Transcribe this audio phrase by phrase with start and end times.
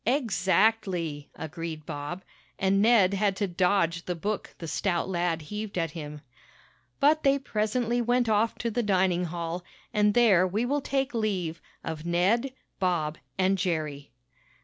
[0.03, 2.23] "Exactly!" agreed Bob,
[2.57, 6.21] and Ned had to dodge the book the stout lad heaved at him.
[6.99, 11.61] But they presently went off to the dining hall, and there we will take leave
[11.83, 14.11] of Ned, Bob and Jerry.